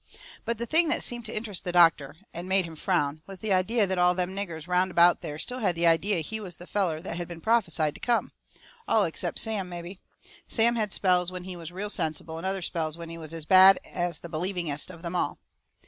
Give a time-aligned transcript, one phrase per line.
[0.45, 3.53] But the thing that seemed to interest the doctor, and made him frown, was the
[3.53, 6.65] idea that all them niggers round about there still had the idea he was the
[6.65, 8.31] feller that had been prophesied to come.
[8.87, 9.99] All except Sam, mebby.
[10.47, 13.45] Sam had spells when he was real sensible, and other spells when he was as
[13.45, 15.37] bad as the believingest of them all.